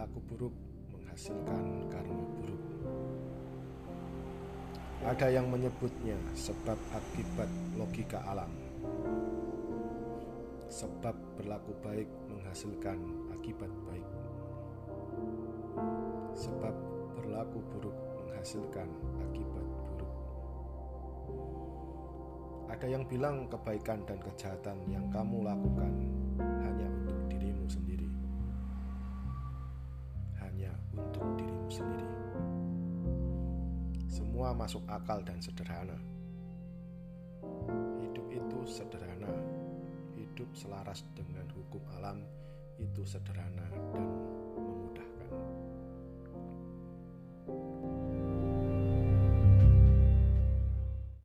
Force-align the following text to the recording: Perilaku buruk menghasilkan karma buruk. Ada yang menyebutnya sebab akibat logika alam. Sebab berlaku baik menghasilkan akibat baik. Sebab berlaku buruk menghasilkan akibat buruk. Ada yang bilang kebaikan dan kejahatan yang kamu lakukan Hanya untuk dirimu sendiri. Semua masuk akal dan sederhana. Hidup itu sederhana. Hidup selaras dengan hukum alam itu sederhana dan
Perilaku 0.00 0.32
buruk 0.32 0.54
menghasilkan 0.96 1.64
karma 1.92 2.24
buruk. 2.40 2.62
Ada 5.04 5.28
yang 5.28 5.52
menyebutnya 5.52 6.16
sebab 6.32 6.80
akibat 6.96 7.44
logika 7.76 8.24
alam. 8.24 8.48
Sebab 10.72 11.12
berlaku 11.36 11.76
baik 11.84 12.08
menghasilkan 12.32 12.96
akibat 13.36 13.68
baik. 13.92 14.08
Sebab 16.32 16.72
berlaku 17.20 17.60
buruk 17.68 17.96
menghasilkan 18.24 18.88
akibat 19.20 19.66
buruk. 19.84 20.12
Ada 22.72 22.88
yang 22.88 23.04
bilang 23.04 23.52
kebaikan 23.52 24.00
dan 24.08 24.16
kejahatan 24.16 24.80
yang 24.88 25.04
kamu 25.12 25.44
lakukan 25.44 25.92
Hanya 30.60 30.76
untuk 30.92 31.24
dirimu 31.40 31.72
sendiri. 31.72 32.08
Semua 34.12 34.52
masuk 34.52 34.84
akal 34.92 35.24
dan 35.24 35.40
sederhana. 35.40 35.96
Hidup 38.04 38.28
itu 38.28 38.58
sederhana. 38.68 39.32
Hidup 40.20 40.52
selaras 40.52 41.00
dengan 41.16 41.48
hukum 41.56 41.80
alam 41.96 42.20
itu 42.76 43.08
sederhana 43.08 43.72
dan 43.96 44.19